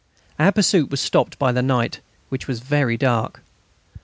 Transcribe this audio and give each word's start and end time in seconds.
Our 0.39 0.51
pursuit 0.51 0.89
was 0.89 0.99
stopped 0.99 1.37
by 1.37 1.51
the 1.51 1.61
night, 1.61 1.99
which 2.29 2.47
was 2.47 2.59
very 2.59 2.97
dark. 2.97 3.43